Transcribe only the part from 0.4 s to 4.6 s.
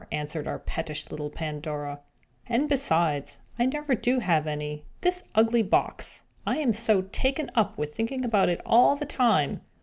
our pettish little Pandora. "And, besides, I never do have